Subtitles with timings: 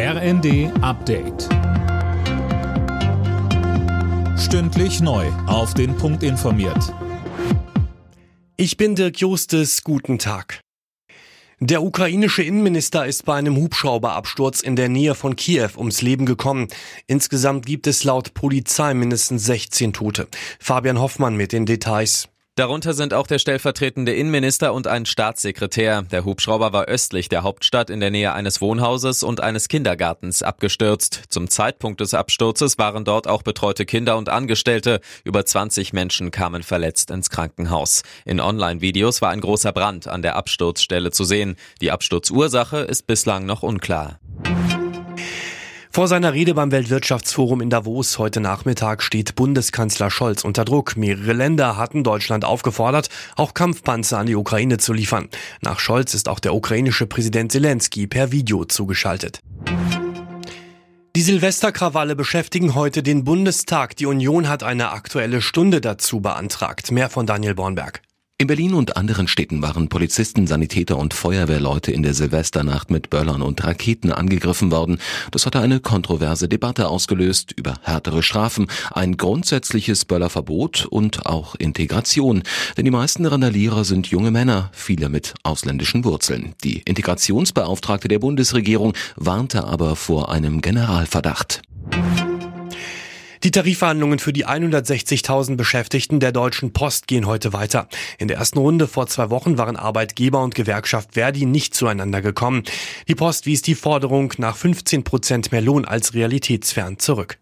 [0.00, 1.48] RND Update.
[4.38, 5.26] Stündlich neu.
[5.48, 6.94] Auf den Punkt informiert.
[8.56, 9.82] Ich bin Dirk Justes.
[9.82, 10.60] Guten Tag.
[11.58, 16.68] Der ukrainische Innenminister ist bei einem Hubschrauberabsturz in der Nähe von Kiew ums Leben gekommen.
[17.08, 20.28] Insgesamt gibt es laut Polizei mindestens 16 Tote.
[20.60, 22.28] Fabian Hoffmann mit den Details.
[22.58, 26.02] Darunter sind auch der stellvertretende Innenminister und ein Staatssekretär.
[26.02, 31.22] Der Hubschrauber war östlich der Hauptstadt in der Nähe eines Wohnhauses und eines Kindergartens abgestürzt.
[31.28, 35.00] Zum Zeitpunkt des Absturzes waren dort auch betreute Kinder und Angestellte.
[35.22, 38.02] Über 20 Menschen kamen verletzt ins Krankenhaus.
[38.24, 41.54] In Online-Videos war ein großer Brand an der Absturzstelle zu sehen.
[41.80, 44.18] Die Absturzursache ist bislang noch unklar.
[45.98, 50.96] Vor seiner Rede beim Weltwirtschaftsforum in Davos heute Nachmittag steht Bundeskanzler Scholz unter Druck.
[50.96, 55.28] Mehrere Länder hatten Deutschland aufgefordert, auch Kampfpanzer an die Ukraine zu liefern.
[55.60, 59.40] Nach Scholz ist auch der ukrainische Präsident Zelensky per Video zugeschaltet.
[61.16, 63.96] Die Silvesterkrawalle beschäftigen heute den Bundestag.
[63.96, 66.92] Die Union hat eine aktuelle Stunde dazu beantragt.
[66.92, 68.02] Mehr von Daniel Bornberg.
[68.40, 73.42] In Berlin und anderen Städten waren Polizisten, Sanitäter und Feuerwehrleute in der Silvesternacht mit Böllern
[73.42, 75.00] und Raketen angegriffen worden.
[75.32, 82.44] Das hatte eine kontroverse Debatte ausgelöst über härtere Strafen, ein grundsätzliches Böllerverbot und auch Integration.
[82.76, 86.54] Denn die meisten Randalierer sind junge Männer, viele mit ausländischen Wurzeln.
[86.62, 91.62] Die Integrationsbeauftragte der Bundesregierung warnte aber vor einem Generalverdacht.
[93.44, 97.88] Die Tarifverhandlungen für die 160.000 Beschäftigten der Deutschen Post gehen heute weiter.
[98.18, 102.64] In der ersten Runde vor zwei Wochen waren Arbeitgeber und Gewerkschaft Verdi nicht zueinander gekommen.
[103.06, 107.38] Die Post wies die Forderung nach 15 Prozent mehr Lohn als realitätsfern zurück.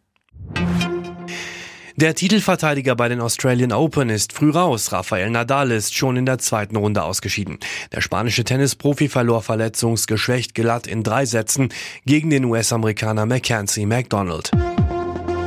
[1.98, 4.92] Der Titelverteidiger bei den Australian Open ist früh raus.
[4.92, 7.58] Rafael Nadal ist schon in der zweiten Runde ausgeschieden.
[7.90, 11.70] Der spanische Tennisprofi verlor verletzungsgeschwächt glatt in drei Sätzen
[12.04, 14.50] gegen den US-Amerikaner Mackenzie McDonald.